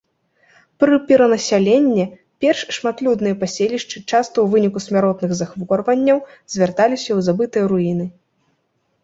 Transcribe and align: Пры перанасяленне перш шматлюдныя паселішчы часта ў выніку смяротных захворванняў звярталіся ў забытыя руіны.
Пры 0.83 0.95
перанасяленне 1.09 2.05
перш 2.45 2.59
шматлюдныя 2.77 3.35
паселішчы 3.43 3.97
часта 4.11 4.35
ў 4.45 4.55
выніку 4.55 4.79
смяротных 4.87 5.31
захворванняў 5.43 6.25
звярталіся 6.57 7.07
ў 7.17 7.29
забытыя 7.31 7.65
руіны. 7.75 8.05